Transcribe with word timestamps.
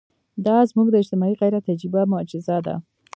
دا 0.45 0.55
زموږ 0.69 0.87
د 0.91 0.95
اجتماعي 1.01 1.35
غیرت 1.41 1.65
عجیبه 1.73 2.01
معجزه 2.11 2.57
ده. 2.65 2.75